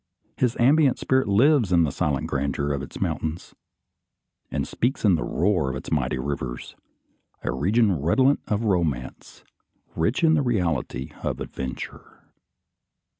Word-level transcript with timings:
His 0.35 0.57
ambient 0.59 0.97
spirit 0.97 1.27
lives 1.27 1.71
in 1.71 1.83
the 1.83 1.91
silent 1.91 2.25
grandeur 2.25 2.73
of 2.73 2.81
its 2.81 2.99
mountains, 2.99 3.53
and 4.49 4.67
speaks 4.67 5.05
in 5.05 5.13
the 5.13 5.23
roar 5.23 5.69
of 5.69 5.75
its 5.75 5.91
mighty 5.91 6.17
rivers: 6.17 6.75
a 7.43 7.51
region 7.51 7.91
redolent 8.01 8.39
of 8.47 8.63
romance, 8.63 9.43
rich 9.95 10.23
in 10.23 10.33
the 10.33 10.41
reality 10.41 11.11
of 11.21 11.39
adventure. 11.39 12.21